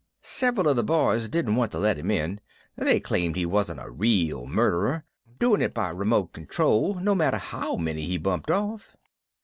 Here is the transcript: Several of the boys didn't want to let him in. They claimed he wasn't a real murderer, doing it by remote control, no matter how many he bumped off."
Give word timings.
Several 0.23 0.67
of 0.67 0.75
the 0.77 0.83
boys 0.83 1.29
didn't 1.29 1.57
want 1.57 1.71
to 1.73 1.77
let 1.77 1.99
him 1.99 2.09
in. 2.09 2.39
They 2.75 2.99
claimed 2.99 3.35
he 3.35 3.45
wasn't 3.45 3.81
a 3.83 3.89
real 3.91 4.47
murderer, 4.47 5.05
doing 5.37 5.61
it 5.61 5.75
by 5.75 5.91
remote 5.91 6.33
control, 6.33 6.95
no 6.95 7.13
matter 7.13 7.37
how 7.37 7.75
many 7.75 8.05
he 8.05 8.17
bumped 8.17 8.49
off." 8.49 8.95